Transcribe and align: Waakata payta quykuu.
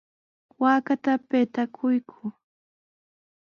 Waakata 0.61 1.13
payta 1.29 1.63
quykuu. 1.75 2.29